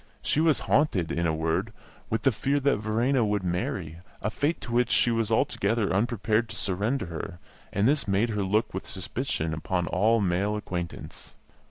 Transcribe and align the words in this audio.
She 0.23 0.39
was 0.39 0.61
haunted, 0.61 1.11
in 1.11 1.27
a 1.27 1.35
word, 1.35 1.71
with 2.09 2.23
the 2.23 2.31
fear 2.31 2.59
that 2.61 2.77
Verena 2.77 3.23
would 3.23 3.43
marry, 3.43 3.99
a 4.19 4.31
fate 4.31 4.59
to 4.61 4.71
which 4.71 4.89
she 4.89 5.11
was 5.11 5.29
altogether 5.29 5.93
unprepared 5.93 6.49
to 6.49 6.55
surrender 6.55 7.05
her; 7.05 7.37
and 7.71 7.87
this 7.87 8.07
made 8.07 8.29
her 8.29 8.41
look 8.41 8.73
with 8.73 8.87
suspicion 8.89 9.53
upon 9.53 9.85
all 9.85 10.19
male 10.19 10.55
acquaintance. 10.55 11.35